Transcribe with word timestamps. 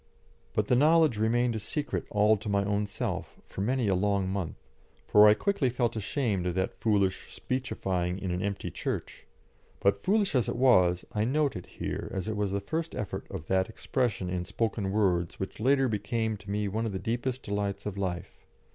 But 0.55 0.67
the 0.67 0.75
knowledge 0.75 1.17
remained 1.19 1.53
a 1.55 1.59
secret 1.59 2.05
all 2.09 2.35
to 2.35 2.49
my 2.49 2.63
own 2.65 2.87
self 2.87 3.39
for 3.45 3.61
many 3.61 3.87
a 3.87 3.93
long 3.93 4.27
month, 4.27 4.55
for 5.07 5.27
I 5.29 5.35
quickly 5.35 5.69
felt 5.69 5.95
ashamed 5.95 6.47
of 6.47 6.55
that 6.55 6.73
foolish 6.73 7.31
speechifying 7.31 8.17
in 8.17 8.31
an 8.31 8.41
empty 8.41 8.71
church; 8.71 9.27
but, 9.79 10.01
foolish 10.01 10.33
as 10.33 10.49
it 10.49 10.55
was, 10.55 11.05
I 11.11 11.23
note 11.23 11.55
it 11.55 11.67
here, 11.67 12.09
as 12.15 12.27
it 12.27 12.35
was 12.35 12.49
the 12.51 12.59
first 12.59 12.95
effort 12.95 13.27
of 13.29 13.45
that 13.45 13.69
expression 13.69 14.27
in 14.27 14.43
spoken 14.43 14.91
words 14.91 15.39
which 15.39 15.59
later 15.59 15.87
became 15.87 16.35
to 16.37 16.49
me 16.49 16.67
one 16.67 16.87
of 16.87 16.93
the 16.93 16.97
deepest 16.97 17.43
delights 17.43 17.85
of 17.85 17.95
life. 17.95 18.47